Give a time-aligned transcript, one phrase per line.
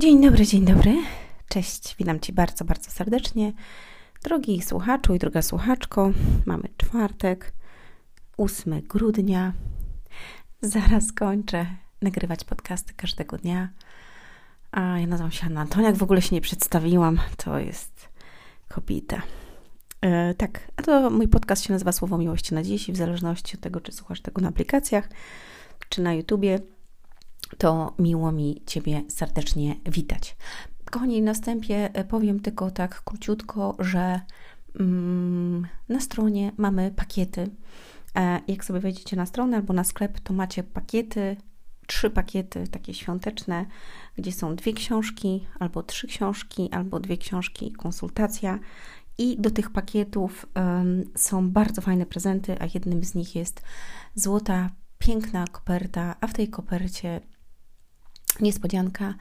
[0.00, 0.96] Dzień dobry, dzień dobry.
[1.48, 3.52] Cześć, witam Cię bardzo, bardzo serdecznie.
[4.22, 6.10] Drogi słuchaczu i droga słuchaczko,
[6.46, 7.52] mamy czwartek,
[8.36, 9.52] 8 grudnia.
[10.62, 11.66] Zaraz kończę
[12.02, 13.68] nagrywać podcasty każdego dnia.
[14.72, 17.18] A ja nazywam się Anna Antoniak, w ogóle się nie przedstawiłam.
[17.36, 18.08] To jest
[18.68, 19.22] kobieta.
[20.00, 23.56] E, tak, a to mój podcast się nazywa Słowo Miłości na dziś i w zależności
[23.56, 25.08] od tego, czy słuchasz tego na aplikacjach,
[25.88, 26.58] czy na YouTubie,
[27.58, 30.36] to miło mi Ciebie serdecznie witać.
[30.90, 34.20] Kochani, na wstępie e, powiem tylko tak króciutko, że
[34.80, 37.50] mm, na stronie mamy pakiety.
[38.16, 41.36] E, jak sobie wejdziecie na stronę albo na sklep, to macie pakiety,
[41.86, 43.66] trzy pakiety takie świąteczne,
[44.16, 48.58] gdzie są dwie książki, albo trzy książki, albo dwie książki i konsultacja.
[49.18, 53.62] I do tych pakietów um, są bardzo fajne prezenty, a jednym z nich jest
[54.14, 57.20] złota, piękna koperta, a w tej kopercie
[58.40, 59.14] niespodzianka.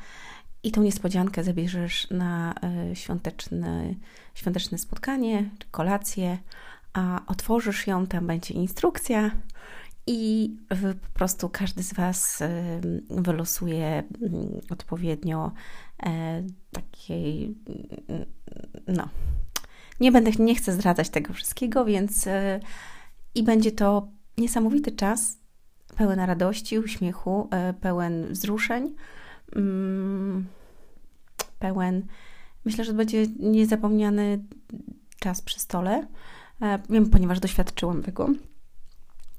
[0.64, 3.96] I tą niespodziankę zabierzesz na e, świąteczne,
[4.36, 6.38] świąteczne spotkanie kolację,
[6.94, 9.32] a otworzysz ją, tam będzie instrukcja
[10.08, 10.76] i po
[11.14, 15.52] prostu każdy z Was e, wylosuje mm, odpowiednio
[16.04, 17.56] e, takiej,
[18.10, 18.26] mm,
[18.88, 19.10] no,
[20.00, 22.26] nie będę, nie chcę zdradzać tego wszystkiego, więc
[23.36, 25.38] i będzie to niesamowity czas,
[25.98, 27.50] pełen radości, uśmiechu,
[27.82, 28.96] pełen wzruszeń
[29.56, 30.46] Mm,
[31.60, 32.06] pełen.
[32.66, 34.44] Myślę, że będzie niezapomniany
[35.20, 36.08] czas przy stole.
[36.62, 38.30] E, wiem, ponieważ doświadczyłam tego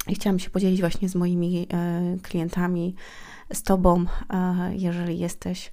[0.09, 2.95] i chciałam się podzielić właśnie z moimi e, klientami,
[3.53, 5.73] z Tobą, e, jeżeli jesteś.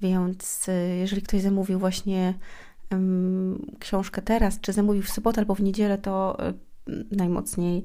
[0.00, 0.66] Więc
[0.98, 2.34] jeżeli ktoś zamówił właśnie
[3.78, 6.36] książkę teraz, czy zamówił w sobotę albo w niedzielę, to
[7.10, 7.84] najmocniej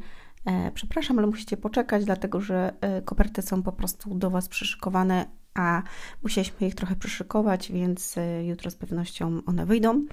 [0.73, 2.73] przepraszam, ale musicie poczekać, dlatego że
[3.06, 5.84] koperty są po prostu do Was przyszykowane a
[6.23, 10.06] musieliśmy ich trochę przyszykować, więc y, jutro z pewnością one wyjdą.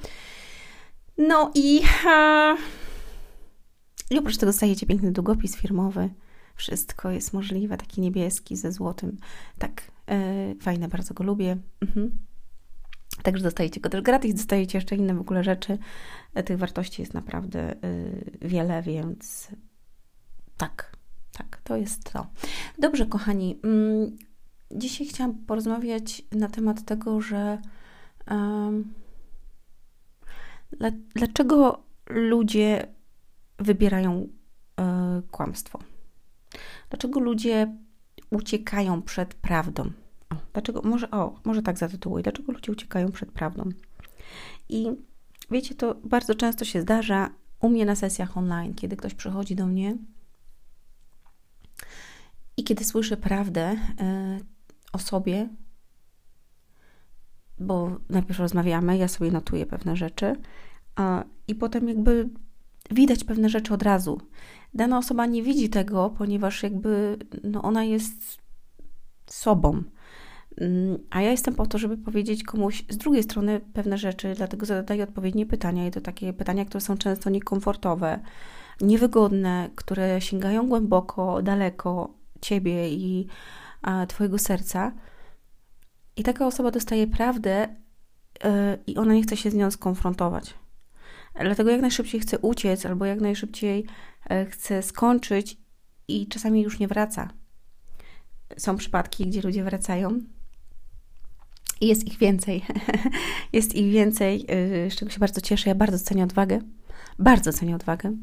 [1.19, 2.57] No i, a,
[4.11, 6.11] i oprócz tego dostajecie piękny długopis firmowy.
[6.55, 9.17] Wszystko jest możliwe, taki niebieski ze złotym.
[9.59, 11.57] Tak, yy, fajne, bardzo go lubię.
[11.81, 12.19] Mhm.
[13.23, 15.79] Także dostajecie go też gratis, dostajecie jeszcze inne w ogóle rzeczy.
[16.35, 17.75] E, tych wartości jest naprawdę
[18.43, 19.49] yy, wiele, więc
[20.59, 20.97] tak,
[21.33, 22.27] tak, to jest to.
[22.79, 23.59] Dobrze, kochani.
[23.65, 24.17] Mm,
[24.71, 27.59] Dzisiaj chciałam porozmawiać na temat tego, że
[31.15, 32.87] dlaczego ludzie
[33.59, 34.29] wybierają
[34.77, 35.79] um, kłamstwo?
[36.91, 37.77] Dlaczego ludzie
[38.31, 39.91] uciekają przed prawdą?
[40.31, 42.23] O, dlaczego, może, o, może tak zatytułuję.
[42.23, 43.69] Dlaczego ludzie uciekają przed prawdą?
[44.69, 44.87] I
[45.51, 47.31] wiecie, to bardzo często się zdarza
[47.61, 49.97] u mnie na sesjach online, kiedy ktoś przychodzi do mnie
[52.59, 54.39] i kiedy słyszy prawdę, e,
[54.93, 55.49] o sobie,
[57.59, 60.37] bo najpierw rozmawiamy, ja sobie notuję pewne rzeczy,
[60.97, 62.29] a, i potem jakby
[62.91, 64.21] widać pewne rzeczy od razu.
[64.75, 68.39] Dana osoba nie widzi tego, ponieważ jakby no ona jest
[69.27, 69.83] sobą.
[70.61, 74.67] Mm, a ja jestem po to, żeby powiedzieć komuś z drugiej strony pewne rzeczy, dlatego
[74.67, 75.87] zadaję odpowiednie pytania.
[75.87, 78.21] I to takie pytania, które są często niekomfortowe,
[78.81, 83.27] niewygodne, które sięgają głęboko, daleko ciebie i
[84.09, 84.93] Twojego serca.
[86.17, 87.69] I taka osoba dostaje prawdę
[88.45, 88.51] yy,
[88.87, 90.55] i ona nie chce się z nią skonfrontować.
[91.41, 93.87] Dlatego jak najszybciej chce uciec, albo jak najszybciej
[94.31, 95.57] yy, chce skończyć
[96.09, 97.29] i czasami już nie wraca.
[98.57, 100.21] Są przypadki, gdzie ludzie wracają.
[101.81, 102.65] I jest ich więcej.
[103.53, 104.47] jest ich więcej,
[104.83, 105.69] yy, z czego się bardzo cieszę.
[105.69, 106.59] Ja bardzo cenię odwagę.
[107.19, 108.17] Bardzo cenię odwagę.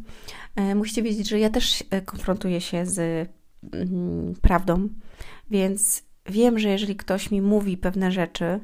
[0.76, 3.30] Musicie wiedzieć, że ja też konfrontuję się z
[3.72, 4.90] mm, prawdą
[5.50, 8.60] więc wiem, że jeżeli ktoś mi mówi pewne rzeczy,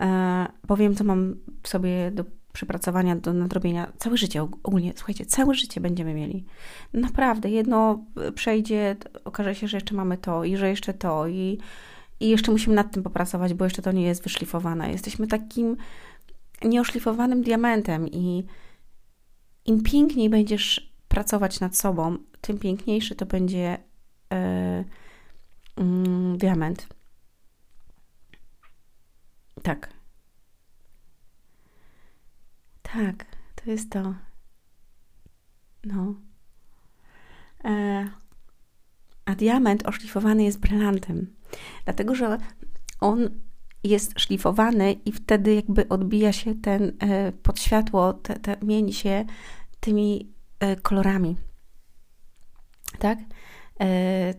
[0.00, 5.54] e, bo wiem, co mam sobie do przepracowania, do nadrobienia, całe życie ogólnie, słuchajcie, całe
[5.54, 6.44] życie będziemy mieli.
[6.92, 11.58] Naprawdę, jedno przejdzie, okaże się, że jeszcze mamy to i że jeszcze to i,
[12.20, 14.92] i jeszcze musimy nad tym popracować, bo jeszcze to nie jest wyszlifowane.
[14.92, 15.76] Jesteśmy takim
[16.64, 18.44] nieoszlifowanym diamentem i
[19.64, 23.78] im piękniej będziesz pracować nad sobą, tym piękniejszy to będzie
[26.36, 26.88] diament.
[29.62, 29.88] Tak.
[32.82, 34.14] Tak, to jest to.
[35.84, 36.14] No.
[37.64, 38.08] E,
[39.24, 41.34] a diament oszlifowany jest brylantem,
[41.84, 42.38] dlatego że
[43.00, 43.30] on
[43.84, 49.24] jest szlifowany i wtedy jakby odbija się ten e, pod światło, te, te, mieni się
[49.80, 51.36] tymi e, kolorami.
[52.98, 53.18] Tak?
[53.80, 54.34] E,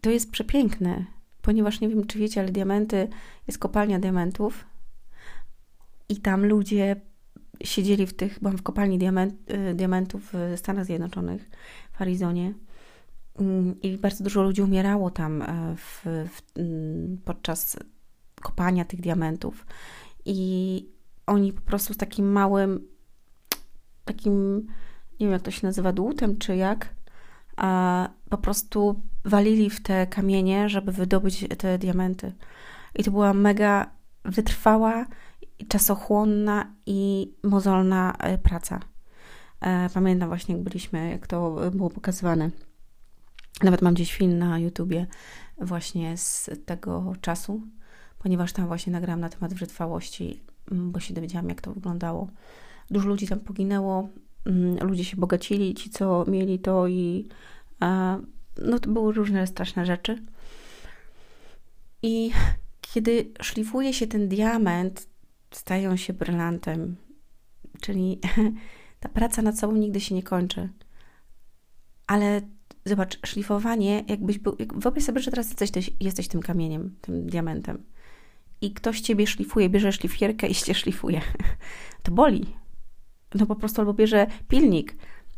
[0.00, 1.04] to jest przepiękne.
[1.42, 3.08] ponieważ nie wiem, czy wiecie, ale diamenty,
[3.46, 4.64] jest kopalnia diamentów
[6.08, 6.96] i tam ludzie
[7.64, 11.50] siedzieli w tych, byłam w kopalni diament, y, diamentów w Stanach Zjednoczonych,
[11.92, 12.54] w Arizonie
[13.38, 17.76] mm, i bardzo dużo ludzi umierało tam e, w, w, mm, podczas
[18.40, 19.66] kopania tych diamentów
[20.24, 20.88] i
[21.26, 22.86] oni po prostu z takim małym,
[24.04, 24.56] takim,
[25.20, 26.94] nie wiem jak to się nazywa, dłutem czy jak,
[28.30, 32.32] po prostu walili w te kamienie, żeby wydobyć te diamenty.
[32.94, 33.90] I to była mega
[34.24, 35.06] wytrwała,
[35.68, 38.80] czasochłonna i mozolna e, praca.
[39.60, 42.50] E, pamiętam właśnie, jak byliśmy, jak to było pokazywane.
[43.62, 45.06] Nawet mam gdzieś film na YouTubie
[45.60, 47.62] właśnie z tego czasu,
[48.18, 52.28] ponieważ tam właśnie nagrałam na temat wytrwałości, bo się dowiedziałam, jak to wyglądało.
[52.90, 54.08] Dużo ludzi tam poginęło,
[54.80, 57.28] ludzie się bogacili, ci, co mieli to i
[58.62, 60.22] no to były różne straszne rzeczy.
[62.02, 62.30] I
[62.80, 65.08] kiedy szlifuje się ten diament,
[65.50, 66.96] stają się brylantem,
[67.80, 68.20] czyli
[69.00, 70.68] ta praca nad sobą nigdy się nie kończy.
[72.06, 72.40] Ale
[72.84, 77.84] zobacz, szlifowanie, jakbyś był, wyobraź sobie, że teraz jesteś, jesteś tym kamieniem, tym diamentem
[78.62, 81.20] i ktoś ciebie szlifuje, bierze szlifierkę i cię szlifuje.
[82.02, 82.61] To boli.
[83.34, 84.96] No po prostu albo bierze pilnik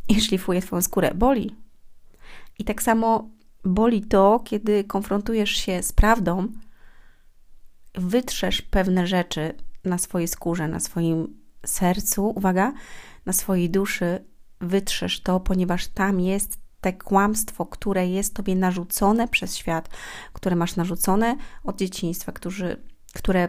[0.08, 1.14] i szlifuje twoją skórę.
[1.14, 1.56] Boli.
[2.58, 3.30] I tak samo
[3.64, 6.48] boli to, kiedy konfrontujesz się z prawdą,
[7.94, 9.54] wytrzesz pewne rzeczy
[9.84, 12.72] na swojej skórze, na swoim sercu, uwaga,
[13.26, 14.24] na swojej duszy,
[14.60, 19.88] wytrzesz to, ponieważ tam jest te kłamstwo, które jest tobie narzucone przez świat,
[20.32, 22.76] które masz narzucone od dzieciństwa, którzy,
[23.14, 23.48] które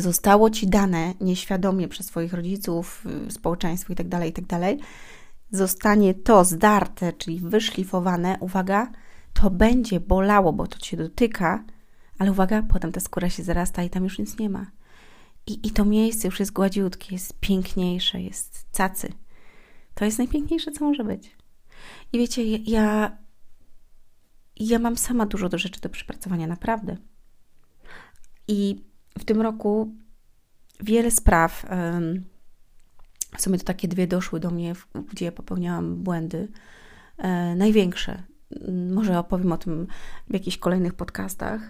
[0.00, 4.86] zostało ci dane nieświadomie przez swoich rodziców, społeczeństwo itd., tak itd., tak
[5.50, 8.92] zostanie to zdarte, czyli wyszlifowane, uwaga,
[9.32, 11.64] to będzie bolało, bo to cię dotyka,
[12.18, 14.66] ale uwaga, potem ta skóra się zarasta i tam już nic nie ma.
[15.46, 19.12] I, i to miejsce już jest gładziutkie, jest piękniejsze, jest cacy.
[19.94, 21.36] To jest najpiękniejsze, co może być.
[22.12, 23.18] I wiecie, ja,
[24.56, 26.96] ja mam sama dużo do rzeczy do przepracowania, naprawdę.
[28.48, 28.84] I
[29.18, 29.94] w tym roku
[30.80, 31.66] wiele spraw,
[33.36, 34.72] w sumie to takie dwie doszły do mnie,
[35.10, 36.48] gdzie popełniałam błędy,
[37.18, 38.22] e, największe.
[38.90, 39.86] Może opowiem o tym
[40.28, 41.60] w jakichś kolejnych podcastach.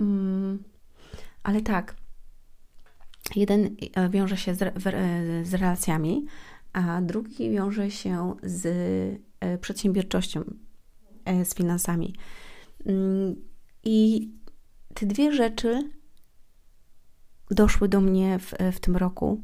[0.00, 0.62] Mm,
[1.42, 1.96] ale tak,
[3.36, 4.72] jeden e, wiąże się z, e,
[5.44, 6.26] z relacjami,
[6.72, 8.68] a drugi wiąże się z
[9.60, 10.44] przedsiębiorczością,
[11.44, 12.14] z finansami.
[12.86, 13.36] Mm,
[13.84, 14.30] I
[14.94, 15.90] te dwie rzeczy
[17.50, 19.42] doszły do mnie w, w tym roku.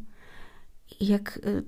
[1.01, 1.63] I jak y,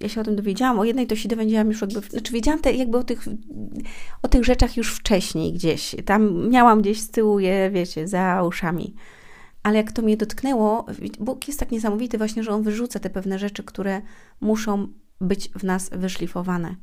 [0.00, 2.72] ja się o tym dowiedziałam, o jednej to się dowiedziałam już jakby, znaczy wiedziałam te,
[2.72, 3.28] jakby o tych,
[4.22, 5.96] o tych rzeczach już wcześniej gdzieś.
[6.04, 8.94] Tam miałam gdzieś z tyłu je, wiecie, za uszami.
[9.62, 10.86] Ale jak to mnie dotknęło,
[11.20, 14.02] Bóg jest tak niesamowity właśnie, że On wyrzuca te pewne rzeczy, które
[14.40, 14.88] muszą
[15.20, 16.76] być w nas wyszlifowane.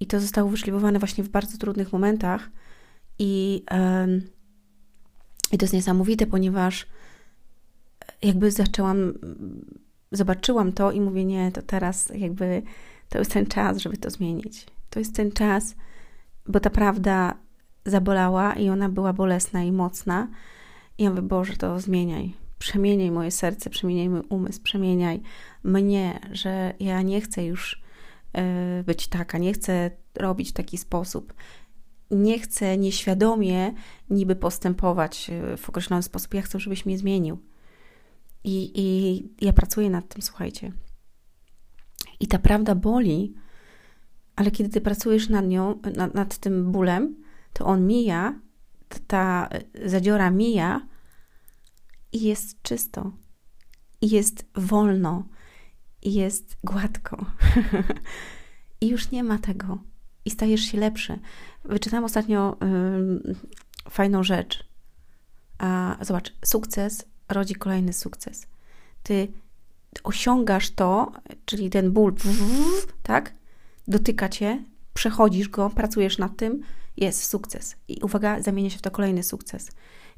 [0.00, 2.50] I to zostało wyszlifowane właśnie w bardzo trudnych momentach.
[3.18, 4.22] I, um,
[5.52, 6.86] i to jest niesamowite, ponieważ
[8.22, 9.14] jakby zaczęłam,
[10.12, 12.62] zobaczyłam to i mówię, nie, to teraz jakby
[13.08, 14.66] to jest ten czas, żeby to zmienić.
[14.90, 15.74] To jest ten czas,
[16.46, 17.34] bo ta prawda
[17.86, 20.28] zabolała i ona była bolesna i mocna.
[20.98, 22.34] I ja mówię, Boże, to zmieniaj.
[22.58, 25.22] Przemieniaj moje serce, przemieniaj mój umysł, przemieniaj
[25.62, 27.82] mnie, że ja nie chcę już
[28.80, 31.34] y, być taka, nie chcę robić w taki sposób.
[32.10, 33.72] Nie chcę nieświadomie
[34.10, 36.34] niby postępować e, w określony sposób.
[36.34, 37.38] Ja chcę, żebyś mnie zmienił.
[38.44, 40.72] I, I ja pracuję nad tym, słuchajcie.
[42.20, 43.34] I ta prawda boli,
[44.36, 47.16] ale kiedy ty pracujesz nad nią, nad, nad tym bólem,
[47.52, 48.40] to on mija,
[49.06, 49.48] ta
[49.84, 50.86] zadziora mija
[52.12, 53.12] i jest czysto,
[54.00, 55.28] i jest wolno,
[56.02, 57.26] i jest gładko.
[58.80, 59.78] I już nie ma tego.
[60.24, 61.18] I stajesz się lepszy.
[61.64, 62.56] Wyczytałam ostatnio
[63.90, 64.68] fajną rzecz.
[65.58, 68.46] A zobacz, sukces rodzi kolejny sukces.
[69.02, 69.28] Ty
[70.04, 71.12] osiągasz to,
[71.44, 72.14] czyli ten ból,
[73.02, 73.34] tak?
[73.88, 76.62] Dotyka cię, przechodzisz go, pracujesz nad tym,
[76.96, 77.76] jest sukces.
[77.88, 79.70] I uwaga, zamienia się w to kolejny sukces.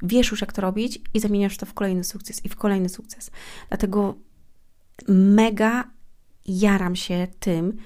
[0.03, 3.31] Wiesz już, jak to robić, i zamieniasz to w kolejny sukces i w kolejny sukces.
[3.69, 4.15] Dlatego
[5.09, 5.85] mega
[6.47, 7.77] jaram się tym,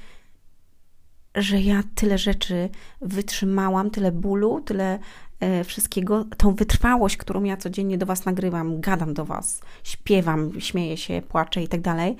[1.35, 2.69] że ja tyle rzeczy
[3.01, 4.99] wytrzymałam, tyle bólu, tyle
[5.65, 11.23] wszystkiego, tą wytrwałość, którą ja codziennie do Was nagrywam, gadam do Was, śpiewam, śmieję się,
[11.29, 12.17] płaczę i tak dalej,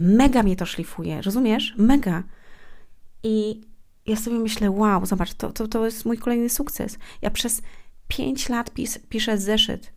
[0.00, 1.74] mega mnie to szlifuje, rozumiesz?
[1.78, 2.22] Mega.
[3.22, 3.60] I
[4.06, 6.98] ja sobie myślę, wow, zobacz, to, to, to jest mój kolejny sukces.
[7.22, 7.62] Ja przez
[8.08, 9.92] pięć lat pis, piszę zeszyt.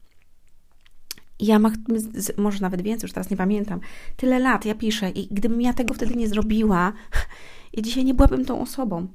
[1.40, 1.72] Ja ma,
[2.38, 3.80] może nawet więcej, już teraz nie pamiętam.
[4.16, 6.94] Tyle lat ja piszę i gdybym ja tego wtedy nie zrobiła,
[7.78, 9.08] i dzisiaj nie byłabym tą osobą.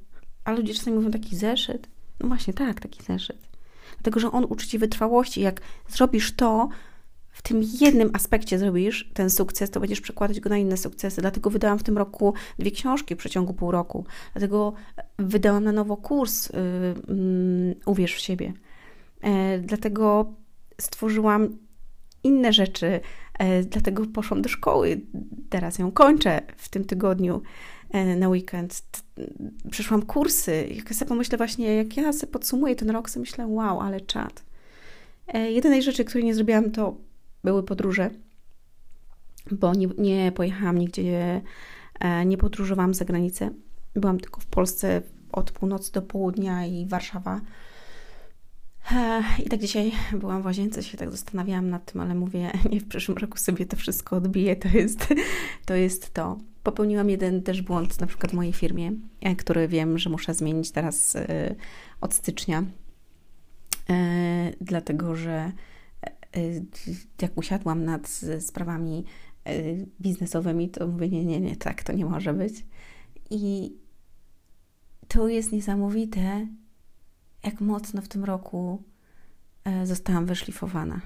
[0.44, 1.88] A ludzie czasami mówią taki zeszyt.
[2.20, 3.48] No właśnie, tak, taki zeszyt.
[3.96, 5.40] Dlatego, że on uczy ci wytrwałości.
[5.40, 6.68] Jak zrobisz to,
[7.30, 11.20] w tym jednym aspekcie zrobisz ten sukces, to będziesz przekładać go na inne sukcesy.
[11.20, 14.04] Dlatego wydałam w tym roku dwie książki w przeciągu pół roku.
[14.32, 14.72] Dlatego
[15.18, 16.56] wydałam na nowo kurs yy,
[17.16, 18.52] yy, Uwierz w siebie.
[19.22, 20.32] Yy, dlatego
[20.80, 21.58] stworzyłam
[22.25, 23.00] inne rzeczy.
[23.38, 25.00] E, dlatego poszłam do szkoły.
[25.50, 27.40] Teraz ją kończę w tym tygodniu e,
[28.16, 28.83] na weekend.
[29.71, 30.68] Przeszłam kursy.
[30.75, 34.00] Jak ja sobie pomyślę właśnie, jak ja sobie podsumuję ten rok, sobie myślę, wow, ale
[34.00, 34.45] czad.
[35.28, 36.97] E, jedynej rzeczy, której nie zrobiłam, to
[37.45, 38.11] były podróże,
[39.50, 41.40] bo nie, nie pojechałam nigdzie,
[42.26, 43.50] nie podróżowałam za granicę.
[43.95, 45.02] Byłam tylko w Polsce
[45.33, 47.40] od północy do południa i Warszawa
[49.45, 52.88] i tak dzisiaj byłam w łazience, się tak zastanawiałam nad tym, ale mówię, nie w
[52.88, 55.07] przyszłym roku sobie to wszystko odbiję, to jest
[55.66, 55.75] to.
[55.75, 56.38] Jest to.
[56.62, 60.71] Popełniłam jeden też błąd, na przykład w mojej firmie, e, który wiem, że muszę zmienić
[60.71, 61.55] teraz e,
[62.00, 62.65] od stycznia,
[63.91, 65.53] e, dlatego że
[67.23, 68.09] jak usiadłam nad
[68.41, 69.05] sprawami
[70.00, 72.67] biznesowymi, to mówię, nie, nie, nie, tak to nie może być.
[73.31, 73.77] I
[75.09, 76.47] to jest niesamowite,
[77.45, 78.83] jak mocno w tym roku
[79.85, 81.00] zostałam wyszlifowana.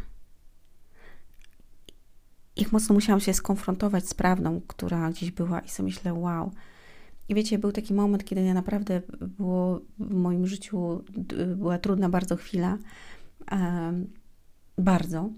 [2.57, 6.51] Jak mocno musiałam się skonfrontować z prawdą, która gdzieś była i sobie myślę, wow.
[7.29, 11.05] I wiecie, był taki moment, kiedy ja naprawdę było w moim życiu,
[11.57, 12.79] była trudna bardzo chwila.
[14.79, 15.31] Bardzo.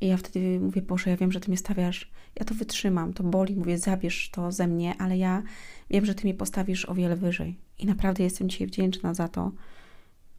[0.00, 3.24] I ja wtedy mówię, Boże, ja wiem, że Ty mnie stawiasz, ja to wytrzymam, to
[3.24, 5.42] boli, mówię, zabierz to ze mnie, ale ja
[5.90, 7.58] wiem, że Ty mnie postawisz o wiele wyżej.
[7.78, 9.52] I naprawdę jestem Ci wdzięczna za to,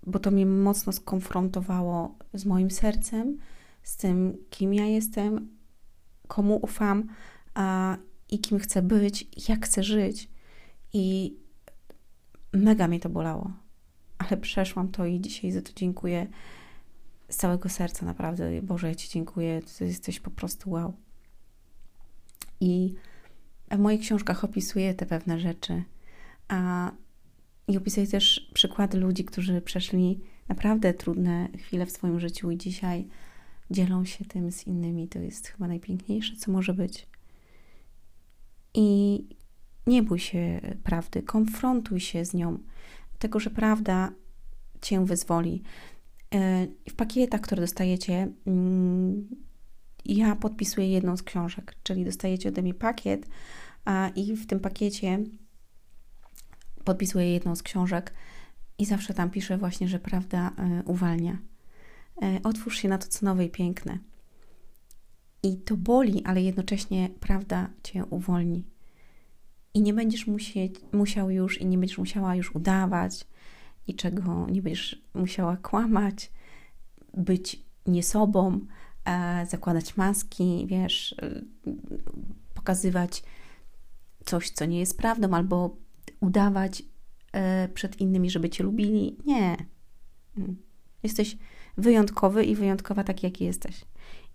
[0.08, 3.38] bo to mnie mocno skonfrontowało z moim sercem,
[3.84, 5.48] z tym, kim ja jestem,
[6.32, 7.08] komu ufam
[7.54, 7.98] a,
[8.30, 10.30] i kim chcę być, jak chcę żyć.
[10.94, 11.36] I
[12.54, 13.52] mega mnie to bolało,
[14.18, 16.28] ale przeszłam to i dzisiaj za to dziękuję
[17.30, 18.62] z całego serca, naprawdę.
[18.62, 20.94] Boże, ja Ci dziękuję, Ty jesteś po prostu wow.
[22.60, 22.96] I
[23.72, 25.84] w moich książkach opisuję te pewne rzeczy,
[26.48, 26.92] a
[27.68, 33.08] i opisuję też przykłady ludzi, którzy przeszli naprawdę trudne chwile w swoim życiu i dzisiaj
[33.72, 35.08] dzielą się tym z innymi.
[35.08, 37.08] To jest chyba najpiękniejsze, co może być.
[38.74, 39.20] I
[39.88, 42.58] nie bój się prawdy, konfrontuj się z nią,
[43.20, 44.12] tego, że prawda
[44.82, 45.64] cię wyzwoli.
[46.34, 49.28] E, w pakietach, które dostajecie, mm,
[50.06, 53.28] ja podpisuję jedną z książek, czyli dostajecie ode mnie pakiet,
[54.16, 55.20] i w tym pakiecie
[56.84, 58.14] podpisuję jedną z książek
[58.78, 61.38] i zawsze tam piszę właśnie, że prawda e, uwalnia.
[62.22, 64.00] E, otwórz się na to, co nowe i piękne.
[65.44, 68.64] I to boli, ale jednocześnie prawda cię uwolni.
[69.74, 73.28] I nie będziesz musieć, musiał już i nie będziesz musiała już udawać
[73.88, 76.32] niczego, nie będziesz musiała kłamać,
[77.14, 78.60] być nie sobą,
[79.06, 81.42] e, zakładać maski, wiesz, e,
[82.54, 83.24] pokazywać
[84.26, 85.78] coś, co nie jest prawdą, albo
[86.20, 86.84] udawać
[87.74, 89.18] przed innymi, żeby cię lubili.
[89.26, 89.58] Nie.
[90.38, 90.58] Mm.
[91.04, 91.38] Jesteś
[91.78, 93.86] wyjątkowy i wyjątkowa tak, jaki jesteś.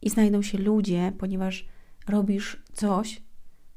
[0.03, 1.69] I znajdą się ludzie, ponieważ
[2.09, 3.23] robisz coś,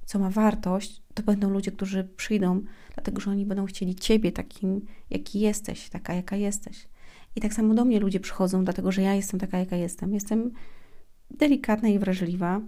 [0.06, 2.62] co ma wartość, to będą ludzie, którzy przyjdą,
[2.94, 6.88] dlatego że oni będą chcieli ciebie takim, jaki jesteś, taka, jaka jesteś.
[7.36, 10.14] I tak samo do mnie ludzie przychodzą, dlatego że ja jestem taka, jaka jestem.
[10.14, 10.52] Jestem
[11.32, 12.62] delikatna i wrażliwa,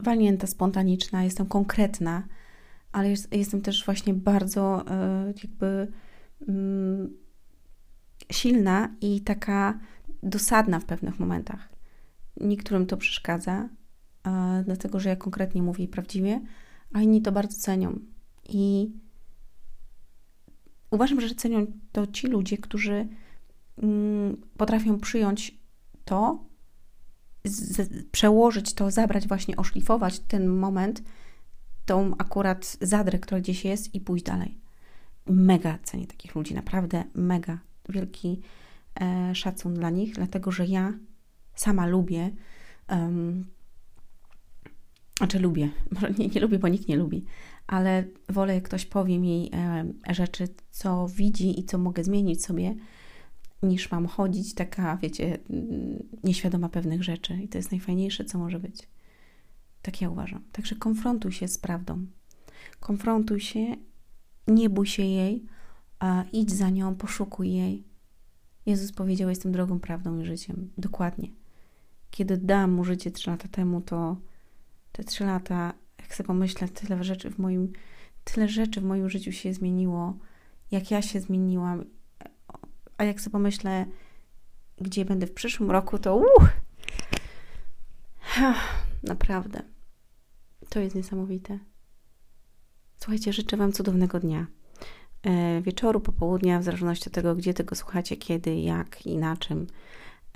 [0.00, 2.28] walnięta, spontaniczna, jestem konkretna,
[2.92, 5.92] ale jest, jestem też właśnie bardzo e, jakby
[6.48, 7.16] mm,
[8.32, 9.78] silna i taka
[10.22, 11.68] dosadna w pewnych momentach.
[12.40, 13.68] Niektórym to przeszkadza,
[14.64, 16.40] dlatego że ja konkretnie mówię prawdziwie,
[16.92, 17.98] a inni to bardzo cenią.
[18.48, 18.92] I
[20.90, 23.08] uważam, że cenią to ci ludzie, którzy
[23.82, 25.58] mm, potrafią przyjąć
[26.04, 26.44] to,
[28.12, 31.02] przełożyć to, zabrać, właśnie oszlifować ten moment
[31.86, 34.58] tą akurat zadrę, która gdzieś jest i pójść dalej.
[35.26, 37.58] Mega cenię takich ludzi, naprawdę mega.
[37.88, 38.40] Wielki
[39.00, 40.92] e, szacun dla nich, dlatego że ja
[41.54, 42.30] sama lubię,
[42.90, 43.46] um,
[45.18, 47.24] znaczy lubię, może nie, nie lubię, bo nikt nie lubi,
[47.66, 52.74] ale wolę, jak ktoś powie mi e, rzeczy, co widzi i co mogę zmienić sobie,
[53.62, 55.38] niż mam chodzić taka, wiecie,
[56.24, 57.38] nieświadoma pewnych rzeczy.
[57.42, 58.88] I to jest najfajniejsze, co może być.
[59.82, 60.44] Tak ja uważam.
[60.52, 62.06] Także konfrontuj się z prawdą.
[62.80, 63.76] Konfrontuj się,
[64.48, 65.44] nie bój się jej,
[66.32, 67.88] idź za nią, poszukuj jej
[68.68, 70.70] Jezus powiedział: Jestem drogą, prawdą i życiem.
[70.78, 71.28] Dokładnie.
[72.10, 74.16] Kiedy dam mu życie trzy lata temu, to
[74.92, 77.72] te trzy lata, jak sobie pomyślę, tyle rzeczy w moim,
[78.24, 80.18] tyle rzeczy w moim życiu się zmieniło,
[80.70, 81.84] jak ja się zmieniłam,
[82.98, 83.86] a jak sobie pomyślę,
[84.80, 86.22] gdzie będę w przyszłym roku, to
[89.02, 89.62] naprawdę.
[90.68, 91.58] To jest niesamowite.
[92.96, 94.46] Słuchajcie, życzę Wam cudownego dnia.
[95.28, 99.66] E, wieczoru, popołudnia, w zależności od tego, gdzie tego słuchacie, kiedy, jak i na czym.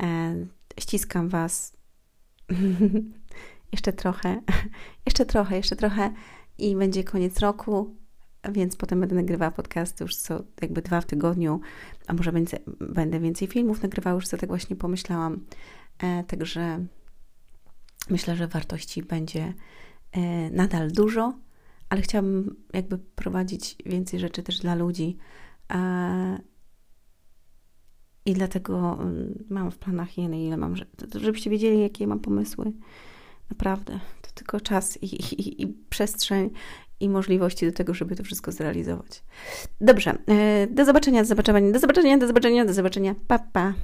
[0.03, 0.35] E,
[0.81, 1.77] ściskam Was.
[3.73, 4.41] jeszcze trochę,
[5.07, 6.13] jeszcze trochę, jeszcze trochę
[6.59, 7.97] i będzie koniec roku,
[8.53, 11.61] więc potem będę nagrywała podcasty już co jakby dwa w tygodniu,
[12.07, 15.45] a może będę, będę więcej filmów nagrywała, już co tak właśnie pomyślałam.
[15.99, 16.87] E, także
[18.11, 19.55] myślę, że wartości będzie
[20.51, 21.33] nadal dużo,
[21.93, 25.17] ale chciałabym jakby prowadzić więcej rzeczy też dla ludzi.
[28.27, 30.75] I dlatego mm, mam w planach ile, ile mam,
[31.15, 32.73] żebyście wiedzieli, jakie mam pomysły.
[33.51, 36.51] Naprawdę, to tylko czas i, i, i przestrzeń
[37.01, 39.23] i możliwości do tego, żeby to wszystko zrealizować.
[39.81, 43.15] Dobrze, e, do zobaczenia, do zobaczenia, do zobaczenia, do zobaczenia, do zobaczenia.
[43.29, 43.75] Pa, pa.